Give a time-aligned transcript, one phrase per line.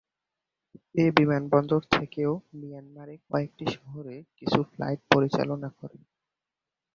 [0.95, 5.97] এ বিমানবন্দর থেকেও মিয়ানমারের কয়েকটি শহরে কিছু ফ্লাইট পরিচালনা করে।